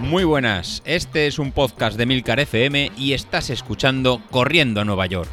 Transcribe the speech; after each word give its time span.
Muy 0.00 0.24
buenas, 0.24 0.82
este 0.86 1.26
es 1.26 1.38
un 1.38 1.52
podcast 1.52 1.98
de 1.98 2.06
Milcar 2.06 2.40
FM 2.40 2.92
y 2.96 3.12
estás 3.12 3.50
escuchando 3.50 4.22
Corriendo 4.30 4.80
a 4.80 4.84
Nueva 4.84 5.06
York. 5.06 5.28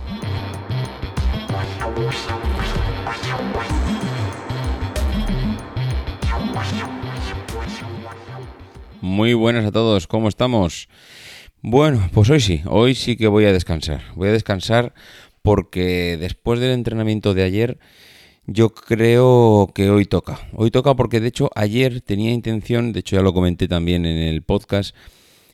Muy 9.02 9.34
buenas 9.34 9.66
a 9.66 9.72
todos, 9.72 10.08
¿cómo 10.08 10.28
estamos? 10.28 10.90
Bueno, 11.62 12.10
pues 12.14 12.30
hoy 12.30 12.42
sí, 12.42 12.62
hoy 12.66 12.96
sí 12.96 13.16
que 13.16 13.28
voy 13.28 13.46
a 13.46 13.54
descansar. 13.54 14.02
Voy 14.16 14.28
a 14.28 14.34
descansar 14.34 14.94
porque 15.42 16.18
después 16.20 16.60
del 16.60 16.72
entrenamiento 16.72 17.34
de 17.34 17.44
ayer 17.44 17.80
yo 18.48 18.70
creo 18.74 19.72
que 19.74 19.90
hoy 19.90 20.06
toca. 20.06 20.40
Hoy 20.54 20.72
toca 20.72 20.96
porque 20.96 21.20
de 21.20 21.28
hecho 21.28 21.50
ayer 21.56 22.02
tenía 22.02 22.32
intención, 22.32 22.94
de 22.94 23.00
hecho 23.00 23.16
ya 23.16 23.22
lo 23.22 23.34
comenté 23.34 23.68
también 23.68 24.06
en 24.06 24.18
el 24.18 24.44
podcast, 24.44 24.96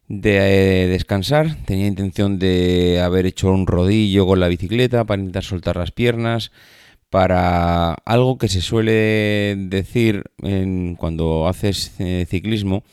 de 0.07 0.83
eh, 0.83 0.87
descansar. 0.87 1.55
Tenía 1.65 1.87
intención 1.87 2.37
de 2.37 3.01
haber 3.01 3.25
hecho 3.25 3.51
un 3.51 3.65
rodillo 3.65 4.25
con 4.27 4.39
la 4.39 4.49
bicicleta 4.49 5.05
para 5.05 5.21
intentar 5.21 5.43
soltar 5.43 5.77
las 5.77 5.91
piernas. 5.91 6.51
Para 7.09 7.93
algo 8.05 8.37
que 8.37 8.47
se 8.47 8.61
suele 8.61 9.55
decir 9.57 10.23
en, 10.41 10.95
cuando 10.95 11.47
haces 11.47 11.93
eh, 11.99 12.25
ciclismo, 12.29 12.83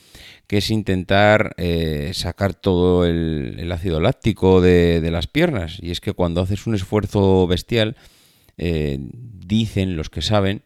que 0.49 0.59
es 0.59 0.71
intentar 0.71 1.55
eh, 1.57 2.11
sacar 2.15 2.55
todo 2.55 3.07
el, 3.07 3.71
ácido 3.71 4.01
láctico 4.01 4.61
de, 4.61 5.01
de, 5.01 5.11
las 5.13 5.29
piernas. 5.29 5.79
Y 5.81 5.93
es 5.93 6.01
que 6.01 6.15
cuando 6.15 6.41
haces 6.41 6.67
un 6.67 6.75
esfuerzo 6.75 7.47
bestial, 7.47 7.97
eh, 8.59 8.99
dicen 9.01 9.97
los 9.97 10.11
que 10.11 10.23
saben 10.23 10.63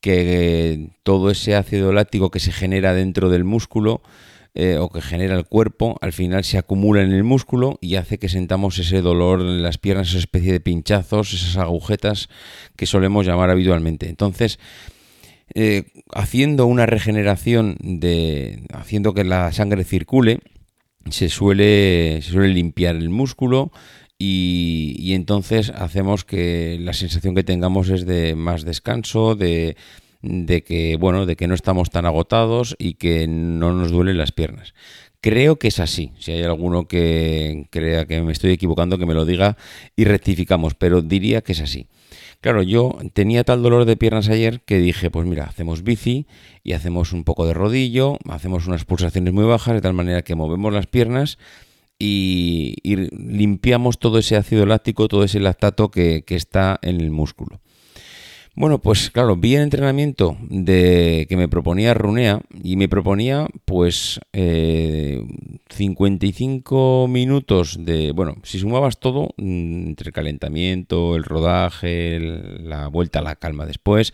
que 0.00 0.90
todo 1.02 1.30
ese 1.30 1.54
ácido 1.54 1.92
láctico 1.92 2.30
que 2.30 2.40
se 2.40 2.52
genera 2.52 2.94
dentro 2.94 3.28
del 3.30 3.44
músculo 3.44 4.02
eh, 4.54 4.76
o 4.76 4.90
que 4.90 5.00
genera 5.00 5.34
el 5.34 5.46
cuerpo, 5.46 5.96
al 6.02 6.12
final 6.12 6.44
se 6.44 6.58
acumula 6.58 7.02
en 7.02 7.12
el 7.12 7.24
músculo 7.24 7.78
y 7.80 7.94
hace 7.94 8.18
que 8.18 8.28
sentamos 8.28 8.78
ese 8.78 9.00
dolor 9.00 9.40
en 9.40 9.62
las 9.62 9.78
piernas, 9.78 10.10
esa 10.10 10.18
especie 10.18 10.52
de 10.52 10.60
pinchazos, 10.60 11.32
esas 11.32 11.56
agujetas 11.56 12.28
que 12.76 12.84
solemos 12.84 13.24
llamar 13.24 13.48
habitualmente. 13.48 14.10
Entonces, 14.10 14.58
eh, 15.54 15.84
haciendo 16.14 16.66
una 16.66 16.84
regeneración 16.84 17.76
de. 17.80 18.64
haciendo 18.74 19.14
que 19.14 19.24
la 19.24 19.52
sangre 19.52 19.84
circule, 19.84 20.40
se 21.10 21.28
suele, 21.28 22.20
se 22.22 22.32
suele 22.32 22.48
limpiar 22.48 22.96
el 22.96 23.08
músculo, 23.08 23.72
y, 24.24 25.14
entonces 25.14 25.70
hacemos 25.70 26.24
que 26.24 26.78
la 26.80 26.92
sensación 26.92 27.34
que 27.34 27.42
tengamos 27.42 27.88
es 27.88 28.06
de 28.06 28.36
más 28.36 28.64
descanso, 28.64 29.34
de, 29.34 29.74
que 30.22 30.96
bueno, 31.00 31.26
de 31.26 31.34
que 31.34 31.48
no 31.48 31.54
estamos 31.54 31.90
tan 31.90 32.06
agotados 32.06 32.76
y 32.78 32.94
que 32.94 33.26
no 33.26 33.72
nos 33.72 33.90
duelen 33.90 34.18
las 34.18 34.30
piernas. 34.30 34.74
Creo 35.20 35.58
que 35.58 35.68
es 35.68 35.80
así. 35.80 36.12
Si 36.20 36.30
hay 36.30 36.44
alguno 36.44 36.86
que 36.86 37.66
crea 37.70 38.06
que 38.06 38.22
me 38.22 38.30
estoy 38.30 38.52
equivocando, 38.52 38.96
que 38.96 39.06
me 39.06 39.14
lo 39.14 39.24
diga 39.24 39.56
y 39.96 40.04
rectificamos, 40.04 40.74
pero 40.74 41.02
diría 41.02 41.40
que 41.40 41.52
es 41.52 41.60
así. 41.60 41.88
Claro, 42.40 42.62
yo 42.62 42.98
tenía 43.14 43.42
tal 43.42 43.62
dolor 43.62 43.86
de 43.86 43.96
piernas 43.96 44.28
ayer 44.28 44.60
que 44.60 44.78
dije, 44.78 45.10
pues 45.10 45.26
mira, 45.26 45.44
hacemos 45.44 45.82
bici 45.82 46.26
y 46.62 46.74
hacemos 46.74 47.12
un 47.12 47.24
poco 47.24 47.44
de 47.44 47.54
rodillo, 47.54 48.18
hacemos 48.28 48.68
unas 48.68 48.84
pulsaciones 48.84 49.32
muy 49.32 49.44
bajas 49.44 49.74
de 49.74 49.80
tal 49.80 49.94
manera 49.94 50.22
que 50.22 50.36
movemos 50.36 50.72
las 50.72 50.86
piernas 50.86 51.38
y, 52.02 52.76
limpiamos 52.84 53.98
todo 53.98 54.18
ese 54.18 54.36
ácido 54.36 54.66
láctico, 54.66 55.08
todo 55.08 55.24
ese 55.24 55.40
lactato 55.40 55.90
que, 55.90 56.24
está 56.28 56.78
en 56.82 57.00
el 57.00 57.10
músculo. 57.10 57.62
Bueno, 58.54 58.80
pues 58.80 59.10
claro, 59.10 59.34
vi 59.36 59.54
el 59.54 59.62
entrenamiento 59.62 60.36
de 60.50 61.24
que 61.28 61.38
me 61.38 61.48
proponía 61.48 61.94
Runea 61.94 62.42
y 62.62 62.76
me 62.76 62.86
proponía 62.88 63.46
pues 63.64 64.20
55 64.32 67.04
eh, 67.04 67.08
minutos 67.08 67.78
de, 67.80 68.12
bueno, 68.12 68.34
si 68.42 68.58
sumabas 68.58 68.98
todo, 68.98 69.30
mm, 69.38 69.86
entre 69.86 70.08
el 70.08 70.12
calentamiento, 70.12 71.16
el 71.16 71.24
rodaje, 71.24 72.20
la 72.60 72.88
vuelta 72.88 73.20
a 73.20 73.22
la 73.22 73.36
calma 73.36 73.64
después, 73.64 74.12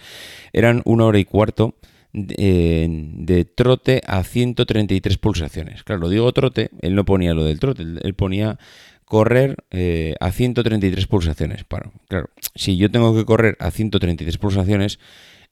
eran 0.52 0.82
una 0.84 1.06
hora 1.06 1.18
y 1.18 1.24
cuarto 1.24 1.74
de, 2.12 3.46
trote 3.54 4.02
a 4.06 4.22
133 4.24 5.18
pulsaciones. 5.18 5.84
Claro, 5.84 6.08
digo 6.08 6.32
trote, 6.32 6.70
él 6.80 6.94
no 6.94 7.04
ponía 7.04 7.34
lo 7.34 7.44
del 7.44 7.60
trote, 7.60 7.82
él 7.82 8.14
ponía 8.14 8.58
correr 9.04 9.64
eh, 9.70 10.14
a 10.20 10.30
133 10.30 11.06
pulsaciones. 11.06 11.64
claro, 12.08 12.30
si 12.54 12.76
yo 12.76 12.90
tengo 12.90 13.14
que 13.14 13.24
correr 13.24 13.56
a 13.60 13.70
133 13.70 14.36
pulsaciones, 14.38 14.98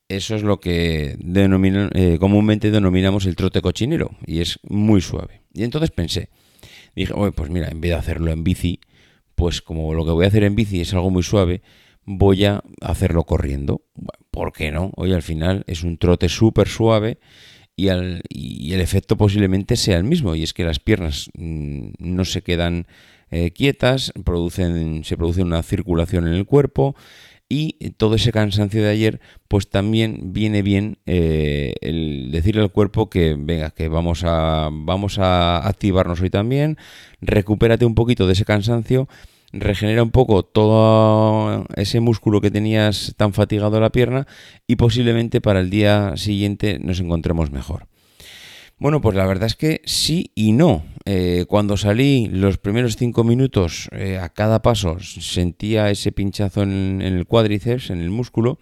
eso 0.08 0.36
es 0.36 0.42
lo 0.42 0.60
que 0.60 1.16
eh, 1.18 2.16
comúnmente 2.20 2.70
denominamos 2.70 3.26
el 3.26 3.34
trote 3.34 3.60
cochinero 3.60 4.12
y 4.24 4.40
es 4.40 4.60
muy 4.62 5.00
suave. 5.00 5.42
Y 5.52 5.64
entonces 5.64 5.90
pensé, 5.90 6.28
dije, 6.94 7.14
pues 7.34 7.50
mira, 7.50 7.68
en 7.68 7.80
vez 7.80 7.90
de 7.90 7.96
hacerlo 7.96 8.30
en 8.30 8.44
bici, 8.44 8.80
pues 9.34 9.62
como 9.62 9.94
lo 9.94 10.04
que 10.04 10.12
voy 10.12 10.26
a 10.26 10.28
hacer 10.28 10.44
en 10.44 10.54
bici 10.54 10.80
es 10.80 10.94
algo 10.94 11.10
muy 11.10 11.22
suave, 11.22 11.62
voy 12.04 12.44
a 12.44 12.62
hacerlo 12.80 13.24
corriendo. 13.24 13.82
¿Por 14.36 14.52
qué 14.52 14.70
no? 14.70 14.92
Hoy 14.96 15.14
al 15.14 15.22
final 15.22 15.64
es 15.66 15.82
un 15.82 15.96
trote 15.96 16.28
súper 16.28 16.68
suave 16.68 17.16
y, 17.74 17.88
el 17.88 18.20
efecto 18.82 19.16
posiblemente 19.16 19.76
sea 19.76 19.96
el 19.96 20.04
mismo. 20.04 20.34
Y 20.34 20.42
es 20.42 20.52
que 20.52 20.62
las 20.62 20.78
piernas 20.78 21.30
mm, 21.38 21.92
no 21.98 22.26
se 22.26 22.42
quedan 22.42 22.86
eh, 23.30 23.52
quietas, 23.52 24.12
producen, 24.26 25.04
se 25.04 25.16
produce 25.16 25.40
una 25.40 25.62
circulación 25.62 26.26
en 26.26 26.34
el 26.34 26.44
cuerpo 26.44 26.94
y 27.48 27.92
todo 27.92 28.16
ese 28.16 28.30
cansancio 28.30 28.82
de 28.82 28.90
ayer, 28.90 29.20
pues 29.48 29.70
también 29.70 30.34
viene 30.34 30.60
bien 30.60 30.98
eh, 31.06 31.72
el 31.80 32.30
decirle 32.30 32.60
al 32.60 32.72
cuerpo 32.72 33.08
que 33.08 33.36
venga, 33.38 33.70
que 33.70 33.88
vamos 33.88 34.22
a, 34.22 34.68
vamos 34.70 35.18
a 35.18 35.66
activarnos 35.66 36.20
hoy 36.20 36.28
también, 36.28 36.76
recupérate 37.22 37.86
un 37.86 37.94
poquito 37.94 38.26
de 38.26 38.34
ese 38.34 38.44
cansancio 38.44 39.08
regenera 39.60 40.02
un 40.02 40.10
poco 40.10 40.44
todo 40.44 41.66
ese 41.76 42.00
músculo 42.00 42.40
que 42.40 42.50
tenías 42.50 43.14
tan 43.16 43.32
fatigado 43.32 43.80
la 43.80 43.90
pierna 43.90 44.26
y 44.66 44.76
posiblemente 44.76 45.40
para 45.40 45.60
el 45.60 45.70
día 45.70 46.16
siguiente 46.16 46.78
nos 46.78 47.00
encontremos 47.00 47.50
mejor. 47.50 47.88
Bueno, 48.78 49.00
pues 49.00 49.16
la 49.16 49.26
verdad 49.26 49.46
es 49.46 49.56
que 49.56 49.80
sí 49.86 50.32
y 50.34 50.52
no. 50.52 50.84
Eh, 51.06 51.46
cuando 51.48 51.78
salí 51.78 52.28
los 52.30 52.58
primeros 52.58 52.96
cinco 52.96 53.24
minutos, 53.24 53.88
eh, 53.92 54.18
a 54.18 54.28
cada 54.28 54.60
paso 54.60 54.98
sentía 55.00 55.90
ese 55.90 56.12
pinchazo 56.12 56.62
en, 56.62 57.00
el 57.00 57.26
cuádriceps, 57.26 57.88
en 57.88 58.02
el 58.02 58.10
músculo. 58.10 58.58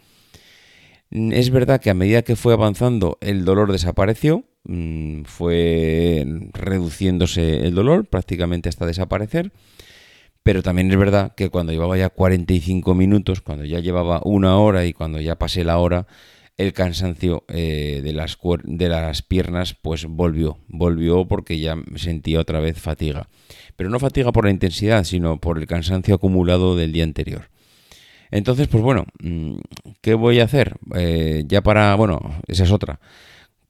Es 1.11 1.51
verdad 1.51 1.81
que 1.81 1.91
a 1.91 1.95
medida 1.95 2.23
que 2.23 2.37
fue 2.37 2.53
avanzando 2.53 3.19
el 3.21 3.45
dolor 3.45 3.73
desapareció, 3.73 4.45
mm, 4.65 5.23
fue 5.25 6.25
reduciéndose 6.53 7.67
el 7.67 7.75
dolor 7.75 8.07
prácticamente 8.07 8.69
hasta 8.69 8.87
desaparecer. 8.87 9.53
Pero 10.45 10.63
también 10.63 10.91
es 10.91 10.99
verdad 10.99 11.35
que 11.35 11.49
cuando 11.49 11.73
llevaba 11.73 11.97
ya 11.97 12.11
45 12.11 12.95
minutos, 12.95 13.41
cuando 13.41 13.65
ya 13.65 13.81
llevaba 13.81 14.21
una 14.25 14.59
hora 14.59 14.85
y 14.85 14.93
cuando 14.93 15.19
ya 15.19 15.37
pasé 15.37 15.65
la 15.65 15.79
hora, 15.79 16.07
el 16.59 16.75
cansancio 16.75 17.45
eh, 17.49 18.03
de, 18.05 18.13
las, 18.13 19.23
piernas 19.23 19.75
pues 19.75 20.05
volvió, 20.05 20.59
volvió 20.69 21.27
porque 21.27 21.59
ya 21.59 21.77
sentía 21.97 22.41
otra 22.41 22.61
vez 22.61 22.79
fatiga. 22.79 23.29
Pero 23.77 23.89
no 23.89 23.99
fatiga 23.99 24.33
por 24.33 24.45
la 24.45 24.51
intensidad, 24.51 25.05
sino 25.05 25.41
por 25.41 25.59
el 25.59 25.67
cansancio 25.67 26.15
acumulado 26.15 26.77
del 26.77 26.93
día 26.93 27.05
anterior. 27.05 27.49
Entonces, 28.31 28.69
pues 28.69 28.83
bueno, 28.83 29.07
mm, 29.23 29.57
¿qué 30.03 30.13
voy 30.13 30.41
a 30.41 30.45
hacer? 30.45 30.77
Eh, 30.95 31.45
ya 31.47 31.63
para, 31.63 31.95
bueno, 31.95 32.21
esa 32.49 32.65
es 32.65 32.71
otra. 32.71 33.01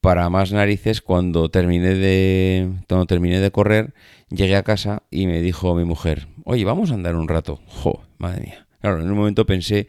Para 0.01 0.29
más 0.29 0.53
narices, 0.53 1.01
cuando 1.01 1.51
terminé 1.51 1.95
de, 1.95 2.69
cuando 2.89 3.07
terminé 3.07 3.39
de 3.39 3.51
correr, 3.53 3.95
llegué 4.29 4.57
a 4.57 4.63
casa 4.63 5.03
y 5.11 5.27
me 5.27 5.41
dijo 5.41 5.75
mi 5.75 5.85
mujer, 5.85 6.29
oye, 6.45 6.65
vamos 6.65 6.91
a 6.91 6.95
andar 6.95 7.17
un 7.17 7.29
rato. 7.29 7.61
Jo, 7.67 8.03
madre 8.19 8.43
mía. 8.43 8.67
Claro, 8.81 9.01
en 9.01 9.11
un 9.11 9.17
momento 9.17 9.47
pensé, 9.47 9.89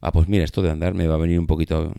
ah, 0.00 0.12
pues 0.12 0.28
mira, 0.28 0.44
esto 0.44 0.62
de 0.62 0.70
andar 0.70 0.94
me 0.94 1.06
va 1.06 1.14
a 1.14 1.18
venir 1.18 1.38
un 1.38 1.46
poquito, 1.46 1.92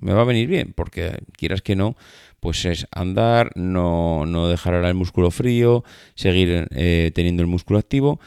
me 0.00 0.12
va 0.12 0.22
a 0.22 0.24
venir 0.24 0.48
bien, 0.48 0.72
porque 0.74 1.18
quieras 1.36 1.62
que 1.62 1.76
no, 1.76 1.96
pues 2.40 2.64
es 2.64 2.86
andar, 2.90 3.50
no, 3.54 4.24
no 4.26 4.48
dejar 4.48 4.74
ahora 4.74 4.88
el 4.88 4.94
músculo 4.94 5.30
frío, 5.30 5.84
seguir 6.14 6.68
eh, 6.70 7.10
teniendo 7.14 7.42
el 7.42 7.48
músculo 7.48 7.78
activo 7.78 8.18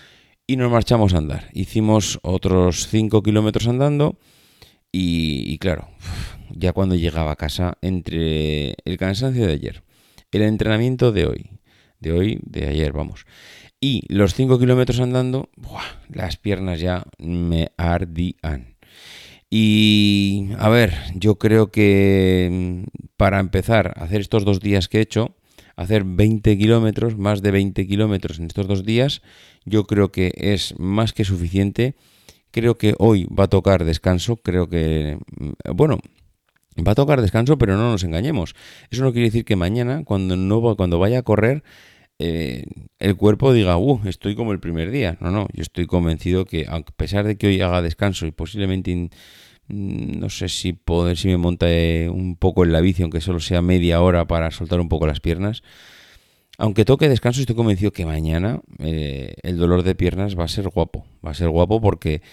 y 0.45 0.55
nos 0.55 0.71
marchamos 0.71 1.13
a 1.13 1.17
andar. 1.17 1.49
Hicimos 1.53 2.19
otros 2.21 2.87
5 2.89 3.23
kilómetros 3.23 3.67
andando 3.67 4.19
y, 4.91 5.51
y 5.51 5.57
claro, 5.57 5.89
ya 6.51 6.73
cuando 6.73 6.93
llegaba 6.93 7.31
a 7.31 7.35
casa, 7.35 7.77
entre 7.81 8.75
el 8.85 8.97
cansancio 8.97 9.47
de 9.47 9.53
ayer, 9.53 9.83
el 10.31 10.43
entrenamiento 10.43 11.11
de 11.11 11.25
hoy, 11.25 11.49
de 11.99 12.11
hoy, 12.11 12.39
de 12.43 12.67
ayer, 12.67 12.91
vamos, 12.91 13.25
y 13.83 14.05
los 14.07 14.33
5 14.33 14.59
kilómetros 14.59 15.01
andando, 15.01 15.49
las 16.07 16.37
piernas 16.37 16.79
ya 16.79 17.03
me 17.17 17.73
ardían. 17.75 18.77
Y 19.49 20.51
a 20.57 20.69
ver, 20.69 20.93
yo 21.15 21.35
creo 21.35 21.69
que 21.69 22.47
mm, 22.49 22.83
para 23.17 23.41
empezar 23.41 23.93
a 23.97 24.05
hacer 24.05 24.21
estos 24.21 24.45
dos 24.45 24.61
días 24.61 24.87
que 24.87 24.99
he 24.99 25.01
hecho, 25.01 25.35
hacer 25.75 26.05
20 26.05 26.57
kilómetros, 26.57 27.17
más 27.17 27.41
de 27.41 27.51
20 27.51 27.85
kilómetros 27.85 28.39
en 28.39 28.45
estos 28.45 28.69
dos 28.69 28.85
días, 28.85 29.21
yo 29.65 29.83
creo 29.83 30.13
que 30.13 30.31
es 30.37 30.79
más 30.79 31.11
que 31.11 31.25
suficiente. 31.25 31.95
Creo 32.51 32.77
que 32.77 32.95
hoy 32.99 33.25
va 33.25 33.45
a 33.45 33.49
tocar 33.49 33.83
descanso, 33.83 34.37
creo 34.37 34.69
que, 34.69 35.17
mm, 35.37 35.75
bueno, 35.75 35.99
Va 36.75 36.93
a 36.93 36.95
tocar 36.95 37.21
descanso, 37.21 37.59
pero 37.59 37.77
no 37.77 37.91
nos 37.91 38.03
engañemos. 38.03 38.55
Eso 38.89 39.03
no 39.03 39.11
quiere 39.11 39.27
decir 39.27 39.45
que 39.45 39.55
mañana, 39.55 40.03
cuando, 40.03 40.35
no, 40.35 40.75
cuando 40.75 40.97
vaya 40.97 41.19
a 41.19 41.21
correr, 41.21 41.63
eh, 42.19 42.65
el 42.99 43.15
cuerpo 43.15 43.53
diga, 43.53 43.77
uh, 43.77 44.01
estoy 44.05 44.35
como 44.35 44.51
el 44.51 44.59
primer 44.59 44.91
día. 44.91 45.17
No, 45.19 45.31
no, 45.31 45.47
yo 45.53 45.61
estoy 45.61 45.85
convencido 45.87 46.45
que, 46.45 46.65
a 46.67 46.81
pesar 46.81 47.25
de 47.25 47.37
que 47.37 47.47
hoy 47.47 47.61
haga 47.61 47.81
descanso 47.81 48.25
y 48.25 48.31
posiblemente, 48.31 49.09
no 49.67 50.29
sé 50.29 50.49
si 50.49 50.73
poder, 50.73 51.17
si 51.17 51.27
me 51.27 51.37
monte 51.37 52.09
un 52.09 52.35
poco 52.35 52.63
en 52.63 52.71
la 52.71 52.81
bici, 52.81 53.03
aunque 53.03 53.21
solo 53.21 53.39
sea 53.39 53.61
media 53.61 54.01
hora 54.01 54.25
para 54.25 54.51
soltar 54.51 54.79
un 54.79 54.89
poco 54.89 55.07
las 55.07 55.19
piernas, 55.19 55.63
aunque 56.57 56.85
toque 56.85 57.09
descanso, 57.09 57.41
estoy 57.41 57.55
convencido 57.55 57.91
que 57.91 58.05
mañana 58.05 58.61
eh, 58.79 59.33
el 59.41 59.57
dolor 59.57 59.83
de 59.83 59.95
piernas 59.95 60.37
va 60.37 60.43
a 60.43 60.47
ser 60.47 60.69
guapo. 60.69 61.05
Va 61.25 61.31
a 61.31 61.33
ser 61.33 61.49
guapo 61.49 61.81
porque 61.81 62.21
mm, 62.21 62.27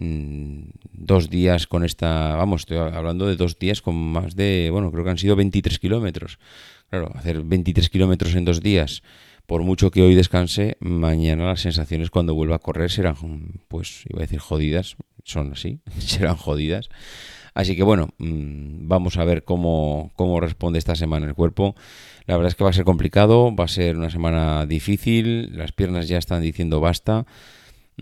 dos 0.00 1.28
días 1.28 1.66
con 1.66 1.84
esta, 1.84 2.34
vamos, 2.36 2.62
estoy 2.62 2.78
hablando 2.78 3.26
de 3.26 3.36
dos 3.36 3.58
días 3.58 3.82
con 3.82 3.94
más 3.94 4.34
de, 4.34 4.70
bueno, 4.72 4.90
creo 4.90 5.04
que 5.04 5.10
han 5.10 5.18
sido 5.18 5.36
23 5.36 5.78
kilómetros. 5.78 6.38
Claro, 6.88 7.12
hacer 7.14 7.42
23 7.42 7.88
kilómetros 7.90 8.34
en 8.34 8.44
dos 8.44 8.60
días, 8.60 9.02
por 9.46 9.62
mucho 9.62 9.90
que 9.90 10.02
hoy 10.02 10.14
descanse, 10.14 10.76
mañana 10.80 11.46
las 11.46 11.60
sensaciones 11.60 12.10
cuando 12.10 12.34
vuelva 12.34 12.56
a 12.56 12.60
correr 12.60 12.90
serán, 12.90 13.16
pues, 13.68 14.04
iba 14.08 14.20
a 14.20 14.22
decir 14.22 14.38
jodidas, 14.38 14.96
son 15.24 15.52
así, 15.52 15.80
serán 15.98 16.36
jodidas. 16.36 16.88
Así 17.52 17.76
que 17.76 17.82
bueno, 17.82 18.08
mm, 18.18 18.88
vamos 18.88 19.16
a 19.16 19.24
ver 19.24 19.44
cómo, 19.44 20.12
cómo 20.14 20.40
responde 20.40 20.78
esta 20.78 20.94
semana 20.94 21.26
el 21.26 21.34
cuerpo. 21.34 21.74
La 22.26 22.36
verdad 22.36 22.48
es 22.48 22.54
que 22.54 22.64
va 22.64 22.70
a 22.70 22.72
ser 22.72 22.84
complicado, 22.84 23.54
va 23.54 23.64
a 23.64 23.68
ser 23.68 23.96
una 23.96 24.10
semana 24.10 24.66
difícil, 24.66 25.56
las 25.56 25.72
piernas 25.72 26.08
ya 26.08 26.18
están 26.18 26.42
diciendo 26.42 26.80
basta. 26.80 27.26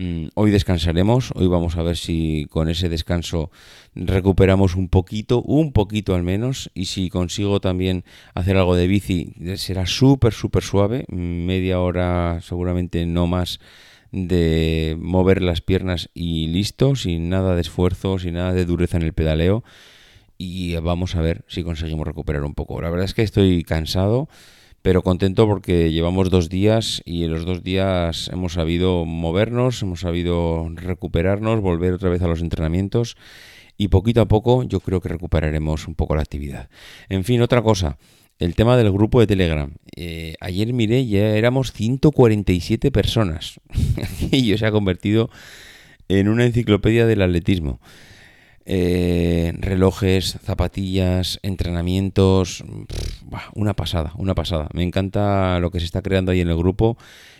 Mm, 0.01 0.29
hoy 0.35 0.49
descansaremos, 0.49 1.33
hoy 1.35 1.47
vamos 1.47 1.75
a 1.75 1.83
ver 1.83 1.97
si 1.97 2.47
con 2.49 2.69
ese 2.69 2.87
descanso 2.87 3.51
recuperamos 3.95 4.75
un 4.77 4.87
poquito, 4.87 5.41
un 5.41 5.73
poquito 5.73 6.15
al 6.15 6.23
menos, 6.23 6.71
y 6.73 6.85
si 6.85 7.09
consigo 7.09 7.59
también 7.59 8.05
hacer 8.33 8.55
algo 8.55 8.77
de 8.77 8.87
bici, 8.87 9.33
será 9.57 9.85
súper, 9.87 10.31
súper 10.31 10.63
suave, 10.63 11.03
media 11.09 11.81
hora 11.81 12.39
seguramente 12.41 13.05
no 13.05 13.27
más 13.27 13.59
de 14.13 14.95
mover 15.01 15.41
las 15.41 15.59
piernas 15.59 16.09
y 16.13 16.47
listo, 16.47 16.95
sin 16.95 17.27
nada 17.27 17.53
de 17.55 17.61
esfuerzo, 17.61 18.19
sin 18.19 18.35
nada 18.35 18.53
de 18.53 18.63
dureza 18.63 18.95
en 18.95 19.03
el 19.03 19.11
pedaleo. 19.11 19.65
Y 20.37 20.77
vamos 20.77 21.17
a 21.17 21.21
ver 21.21 21.43
si 21.49 21.63
conseguimos 21.63 22.07
recuperar 22.07 22.45
un 22.45 22.53
poco. 22.53 22.81
La 22.81 22.89
verdad 22.89 23.03
es 23.03 23.13
que 23.13 23.23
estoy 23.23 23.63
cansado, 23.63 24.29
pero 24.89 25.03
contento 25.03 25.45
porque 25.45 25.91
llevamos 25.91 26.31
dos 26.31 26.49
días 26.49 27.03
y 27.05 27.23
en 27.23 27.31
los 27.31 27.45
dos 27.45 27.61
días 27.61 28.27
hemos 28.33 28.53
sabido 28.53 29.05
movernos, 29.05 29.83
hemos 29.83 29.99
sabido 29.99 30.67
recuperarnos, 30.73 31.61
volver 31.61 31.93
otra 31.93 32.09
vez 32.09 32.23
a 32.23 32.27
los 32.27 32.41
entrenamientos 32.41 33.15
y 33.77 33.89
poquito 33.89 34.21
a 34.21 34.27
poco 34.27 34.63
yo 34.63 34.79
creo 34.79 34.99
que 34.99 35.09
recuperaremos 35.09 35.87
un 35.87 35.93
poco 35.93 36.15
la 36.15 36.23
actividad. 36.23 36.71
En 37.07 37.23
fin, 37.23 37.39
otra 37.43 37.61
cosa 37.61 37.99
el 38.39 38.55
tema 38.55 38.77
del 38.77 38.91
grupo 38.91 39.19
de 39.19 39.27
Telegram. 39.27 39.71
Eh, 39.95 40.33
ayer 40.39 40.73
miré, 40.73 41.05
ya 41.05 41.35
éramos 41.35 41.71
147 41.71 42.89
personas. 42.89 43.59
y 44.31 44.57
se 44.57 44.65
ha 44.65 44.71
convertido 44.71 45.29
en 46.07 46.29
una 46.29 46.45
enciclopedia 46.45 47.05
del 47.05 47.21
atletismo. 47.21 47.79
Eh, 48.71 49.51
relojes, 49.57 50.37
zapatillas, 50.43 51.39
entrenamientos. 51.41 52.63
una 53.55 53.73
pasada, 53.73 54.13
una 54.15 54.35
pasada. 54.35 54.69
Me 54.73 54.83
encanta 54.83 55.59
lo 55.59 55.71
que 55.71 55.79
se 55.79 55.85
está 55.85 56.03
creando 56.03 56.31
ahí 56.31 56.41
en 56.41 56.49
el 56.49 56.55
grupo. 56.55 56.95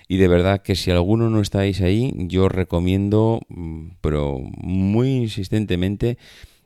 Y 0.07 0.17
de 0.17 0.27
verdad 0.27 0.63
que 0.63 0.73
si 0.73 0.89
alguno 0.89 1.29
no 1.29 1.39
estáis 1.39 1.81
ahí, 1.81 2.11
yo 2.15 2.49
recomiendo, 2.49 3.41
mm, 3.49 3.89
pero 4.01 4.39
muy 4.39 5.17
insistentemente, 5.17 6.17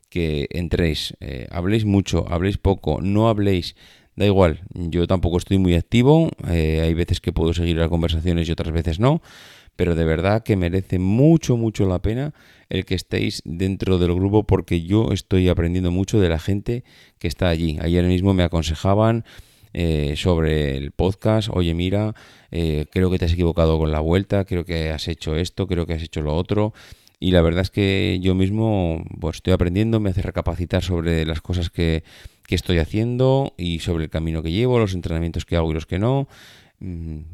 que 0.08 0.48
entréis. 0.50 1.14
Eh, 1.20 1.46
habléis 1.50 1.84
mucho, 1.84 2.24
habléis 2.30 2.56
poco, 2.56 3.02
no 3.02 3.28
habléis 3.28 3.76
Da 4.16 4.26
igual, 4.26 4.60
yo 4.72 5.08
tampoco 5.08 5.38
estoy 5.38 5.58
muy 5.58 5.74
activo, 5.74 6.30
eh, 6.48 6.82
hay 6.84 6.94
veces 6.94 7.20
que 7.20 7.32
puedo 7.32 7.52
seguir 7.52 7.76
las 7.76 7.88
conversaciones 7.88 8.48
y 8.48 8.52
otras 8.52 8.72
veces 8.72 9.00
no, 9.00 9.22
pero 9.76 9.94
de 9.94 10.04
verdad 10.04 10.42
que 10.42 10.56
merece 10.56 10.98
mucho, 10.98 11.56
mucho 11.56 11.86
la 11.86 12.00
pena 12.00 12.32
el 12.68 12.84
que 12.84 12.94
estéis 12.94 13.42
dentro 13.44 13.98
del 13.98 14.14
grupo 14.14 14.44
porque 14.44 14.82
yo 14.82 15.12
estoy 15.12 15.48
aprendiendo 15.48 15.90
mucho 15.90 16.20
de 16.20 16.28
la 16.28 16.38
gente 16.38 16.84
que 17.18 17.28
está 17.28 17.48
allí. 17.48 17.78
Ayer 17.80 18.04
mismo 18.04 18.34
me 18.34 18.42
aconsejaban 18.42 19.24
eh, 19.72 20.14
sobre 20.16 20.76
el 20.76 20.92
podcast, 20.92 21.48
oye 21.52 21.74
mira, 21.74 22.14
eh, 22.50 22.86
creo 22.90 23.10
que 23.10 23.18
te 23.18 23.24
has 23.24 23.32
equivocado 23.32 23.78
con 23.78 23.90
la 23.90 24.00
vuelta, 24.00 24.44
creo 24.44 24.64
que 24.64 24.90
has 24.90 25.08
hecho 25.08 25.36
esto, 25.36 25.66
creo 25.66 25.86
que 25.86 25.94
has 25.94 26.02
hecho 26.02 26.22
lo 26.22 26.34
otro. 26.34 26.72
Y 27.18 27.30
la 27.30 27.42
verdad 27.42 27.62
es 27.62 27.70
que 27.70 28.18
yo 28.20 28.34
mismo 28.34 29.02
pues, 29.20 29.36
estoy 29.36 29.52
aprendiendo, 29.52 29.98
me 29.98 30.10
hace 30.10 30.22
recapacitar 30.22 30.82
sobre 30.82 31.24
las 31.24 31.40
cosas 31.40 31.70
que, 31.70 32.04
que 32.46 32.54
estoy 32.54 32.78
haciendo 32.78 33.54
y 33.56 33.78
sobre 33.78 34.04
el 34.04 34.10
camino 34.10 34.42
que 34.42 34.52
llevo, 34.52 34.78
los 34.78 34.94
entrenamientos 34.94 35.44
que 35.44 35.56
hago 35.56 35.70
y 35.70 35.74
los 35.74 35.86
que 35.86 35.98
no. 35.98 36.28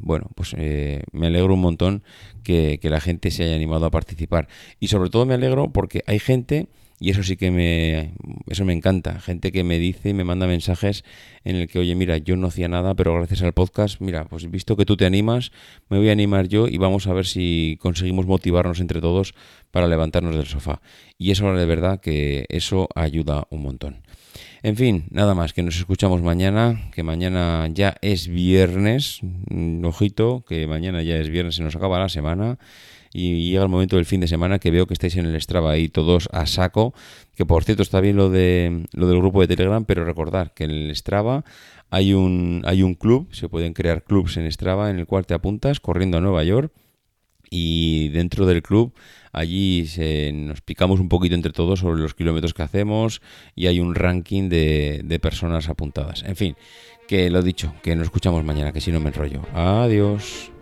Bueno, 0.00 0.30
pues 0.36 0.54
eh, 0.56 1.02
me 1.12 1.26
alegro 1.26 1.54
un 1.54 1.60
montón 1.60 2.02
que, 2.44 2.78
la 2.82 3.00
gente 3.00 3.30
se 3.30 3.44
haya 3.44 3.56
animado 3.56 3.86
a 3.86 3.90
participar. 3.90 4.48
Y 4.78 4.88
sobre 4.88 5.10
todo 5.10 5.26
me 5.26 5.34
alegro 5.34 5.72
porque 5.72 6.02
hay 6.06 6.20
gente, 6.20 6.68
y 7.00 7.10
eso 7.10 7.22
sí 7.24 7.36
que 7.36 7.50
me, 7.50 8.14
eso 8.46 8.64
me 8.64 8.72
encanta, 8.72 9.18
gente 9.20 9.50
que 9.50 9.64
me 9.64 9.78
dice 9.78 10.10
y 10.10 10.14
me 10.14 10.22
manda 10.22 10.46
mensajes 10.46 11.04
en 11.44 11.56
el 11.56 11.66
que, 11.66 11.80
oye, 11.80 11.94
mira, 11.96 12.18
yo 12.18 12.36
no 12.36 12.46
hacía 12.46 12.68
nada, 12.68 12.94
pero 12.94 13.14
gracias 13.14 13.42
al 13.42 13.52
podcast, 13.52 14.00
mira, 14.00 14.24
pues 14.26 14.48
visto 14.50 14.76
que 14.76 14.84
tú 14.84 14.96
te 14.96 15.06
animas, 15.06 15.50
me 15.88 15.98
voy 15.98 16.10
a 16.10 16.12
animar 16.12 16.46
yo 16.46 16.68
y 16.68 16.78
vamos 16.78 17.08
a 17.08 17.12
ver 17.12 17.26
si 17.26 17.76
conseguimos 17.80 18.26
motivarnos 18.26 18.78
entre 18.78 19.00
todos 19.00 19.34
para 19.72 19.88
levantarnos 19.88 20.36
del 20.36 20.46
sofá. 20.46 20.80
Y 21.18 21.32
eso 21.32 21.52
de 21.52 21.66
verdad 21.66 22.00
que 22.00 22.46
eso 22.50 22.88
ayuda 22.94 23.46
un 23.50 23.62
montón. 23.62 24.02
En 24.62 24.76
fin, 24.76 25.04
nada 25.10 25.34
más, 25.34 25.54
que 25.54 25.62
nos 25.62 25.76
escuchamos 25.76 26.20
mañana, 26.20 26.90
que 26.92 27.02
mañana 27.02 27.66
ya 27.72 27.96
es 28.02 28.28
viernes, 28.28 29.20
mm, 29.22 29.82
ojito, 29.86 30.44
que 30.46 30.66
mañana 30.66 31.02
ya 31.02 31.16
es 31.16 31.30
viernes, 31.30 31.54
se 31.54 31.62
nos 31.62 31.74
acaba 31.76 31.98
la 31.98 32.10
semana 32.10 32.58
y 33.12 33.50
llega 33.50 33.62
el 33.62 33.70
momento 33.70 33.96
del 33.96 34.04
fin 34.04 34.20
de 34.20 34.28
semana 34.28 34.58
que 34.58 34.70
veo 34.70 34.86
que 34.86 34.92
estáis 34.92 35.16
en 35.16 35.24
el 35.24 35.40
Strava 35.40 35.70
ahí 35.72 35.88
todos 35.88 36.28
a 36.32 36.44
saco, 36.46 36.92
que 37.34 37.46
por 37.46 37.64
cierto 37.64 37.82
está 37.82 38.00
bien 38.00 38.16
lo 38.16 38.28
de 38.28 38.84
lo 38.92 39.08
del 39.08 39.18
grupo 39.18 39.40
de 39.40 39.48
Telegram, 39.48 39.84
pero 39.84 40.04
recordar 40.04 40.52
que 40.52 40.64
en 40.64 40.70
el 40.70 40.94
Strava 40.94 41.44
hay 41.88 42.12
un 42.12 42.62
hay 42.66 42.82
un 42.82 42.94
club, 42.94 43.28
se 43.32 43.48
pueden 43.48 43.72
crear 43.72 44.04
clubs 44.04 44.36
en 44.36 44.50
Strava 44.52 44.90
en 44.90 44.98
el 44.98 45.06
cual 45.06 45.26
te 45.26 45.34
apuntas 45.34 45.80
corriendo 45.80 46.18
a 46.18 46.20
Nueva 46.20 46.44
York 46.44 46.72
y 47.50 48.08
dentro 48.10 48.46
del 48.46 48.62
club 48.62 48.94
allí 49.32 49.84
nos 50.32 50.60
picamos 50.60 51.00
un 51.00 51.08
poquito 51.08 51.34
entre 51.34 51.52
todos 51.52 51.80
sobre 51.80 52.00
los 52.00 52.14
kilómetros 52.14 52.54
que 52.54 52.62
hacemos 52.62 53.20
y 53.54 53.66
hay 53.66 53.80
un 53.80 53.94
ranking 53.94 54.48
de, 54.48 55.02
de 55.04 55.18
personas 55.18 55.68
apuntadas. 55.68 56.22
En 56.22 56.36
fin, 56.36 56.56
que 57.08 57.28
lo 57.28 57.42
dicho, 57.42 57.74
que 57.82 57.94
nos 57.96 58.04
escuchamos 58.04 58.44
mañana, 58.44 58.72
que 58.72 58.80
si 58.80 58.92
no 58.92 59.00
me 59.00 59.08
enrollo. 59.08 59.42
Adiós. 59.52 60.52